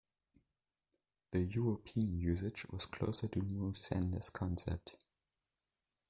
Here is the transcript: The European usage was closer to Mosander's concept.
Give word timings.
The 1.29 1.41
European 1.43 2.17
usage 2.19 2.65
was 2.71 2.87
closer 2.87 3.27
to 3.27 3.39
Mosander's 3.39 4.31
concept. 4.31 4.97